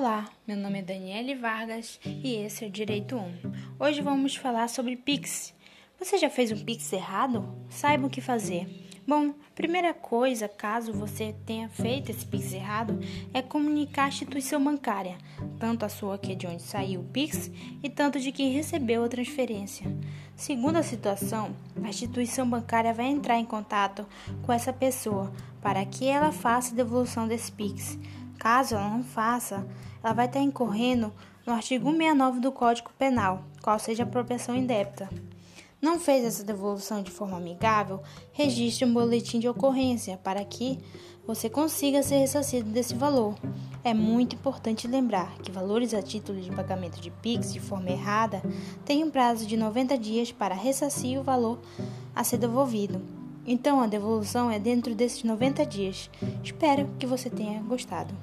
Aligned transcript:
Olá, 0.00 0.28
meu 0.46 0.56
nome 0.56 0.78
é 0.78 0.82
Daniele 0.82 1.34
Vargas 1.34 1.98
e 2.04 2.36
esse 2.36 2.64
é 2.64 2.68
o 2.68 2.70
Direito 2.70 3.16
1. 3.16 3.32
Hoje 3.80 4.00
vamos 4.00 4.36
falar 4.36 4.68
sobre 4.68 4.94
Pix. 4.94 5.52
Você 5.98 6.16
já 6.18 6.30
fez 6.30 6.52
um 6.52 6.64
Pix 6.64 6.92
errado? 6.92 7.52
Saiba 7.68 8.06
o 8.06 8.10
que 8.10 8.20
fazer. 8.20 8.68
Bom, 9.04 9.34
primeira 9.56 9.92
coisa, 9.92 10.46
caso 10.46 10.92
você 10.92 11.34
tenha 11.44 11.68
feito 11.68 12.12
esse 12.12 12.24
Pix 12.24 12.52
errado, 12.52 13.00
é 13.34 13.42
comunicar 13.42 14.04
a 14.04 14.08
instituição 14.08 14.62
bancária, 14.62 15.18
tanto 15.58 15.84
a 15.84 15.88
sua 15.88 16.16
que 16.16 16.30
é 16.30 16.34
de 16.36 16.46
onde 16.46 16.62
saiu 16.62 17.00
o 17.00 17.04
Pix 17.04 17.50
e 17.82 17.90
tanto 17.90 18.20
de 18.20 18.30
quem 18.30 18.52
recebeu 18.52 19.02
a 19.02 19.08
transferência. 19.08 19.92
Segunda 20.36 20.80
situação, 20.84 21.56
a 21.82 21.88
instituição 21.88 22.48
bancária 22.48 22.94
vai 22.94 23.06
entrar 23.06 23.36
em 23.36 23.44
contato 23.44 24.06
com 24.42 24.52
essa 24.52 24.72
pessoa 24.72 25.32
para 25.60 25.84
que 25.84 26.06
ela 26.06 26.30
faça 26.30 26.72
a 26.72 26.76
devolução 26.76 27.26
desse 27.26 27.50
Pix. 27.50 27.98
Caso 28.38 28.76
ela 28.76 28.88
não 28.88 29.02
faça, 29.02 29.66
ela 30.02 30.12
vai 30.12 30.26
estar 30.26 30.40
incorrendo 30.40 31.12
no 31.44 31.52
artigo 31.52 31.86
169 31.86 32.40
do 32.40 32.52
Código 32.52 32.90
Penal, 32.98 33.42
qual 33.60 33.78
seja 33.78 34.04
a 34.04 34.06
apropriação 34.06 34.54
indébita. 34.54 35.08
Não 35.80 35.98
fez 35.98 36.24
essa 36.24 36.44
devolução 36.44 37.02
de 37.02 37.10
forma 37.10 37.36
amigável? 37.36 38.02
Registre 38.32 38.84
um 38.84 38.92
boletim 38.92 39.38
de 39.38 39.48
ocorrência 39.48 40.16
para 40.16 40.44
que 40.44 40.78
você 41.26 41.48
consiga 41.48 42.02
ser 42.02 42.18
ressarcido 42.18 42.70
desse 42.70 42.94
valor. 42.94 43.34
É 43.84 43.92
muito 43.92 44.34
importante 44.34 44.88
lembrar 44.88 45.36
que 45.38 45.52
valores 45.52 45.94
a 45.94 46.02
título 46.02 46.40
de 46.40 46.50
pagamento 46.50 47.00
de 47.00 47.10
PIX 47.10 47.52
de 47.52 47.60
forma 47.60 47.90
errada 47.90 48.42
têm 48.84 49.04
um 49.04 49.10
prazo 49.10 49.46
de 49.46 49.56
90 49.56 49.98
dias 49.98 50.32
para 50.32 50.54
ressarcir 50.54 51.20
o 51.20 51.22
valor 51.22 51.58
a 52.14 52.24
ser 52.24 52.38
devolvido. 52.38 53.17
Então, 53.50 53.80
a 53.80 53.86
devolução 53.86 54.50
é 54.50 54.58
dentro 54.58 54.94
desses 54.94 55.24
90 55.24 55.64
dias. 55.64 56.10
Espero 56.44 56.86
que 56.98 57.06
você 57.06 57.30
tenha 57.30 57.62
gostado. 57.62 58.14